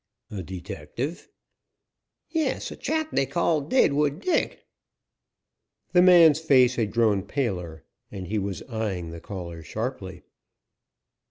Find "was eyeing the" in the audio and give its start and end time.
8.39-9.21